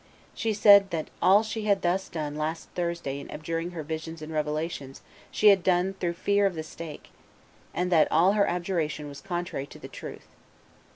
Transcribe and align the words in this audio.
She 0.33 0.51
said 0.51 0.89
that 0.89 1.09
all 1.21 1.43
she 1.43 1.65
had 1.65 1.83
thus 1.83 2.09
done 2.09 2.35
last 2.35 2.69
Thursday 2.71 3.19
in 3.19 3.29
abjuring 3.29 3.69
her 3.69 3.83
visions 3.83 4.23
and 4.23 4.33
revelations 4.33 5.03
she 5.29 5.49
had 5.49 5.61
done 5.63 5.93
through 5.93 6.13
fear 6.13 6.47
of 6.47 6.55
the 6.55 6.63
stake, 6.63 7.11
and 7.71 7.91
that 7.91 8.11
all 8.11 8.31
her 8.33 8.47
abjuration 8.49 9.07
was 9.07 9.21
contrary 9.21 9.67
to 9.67 9.77
the 9.77 9.87
truth. 9.87 10.25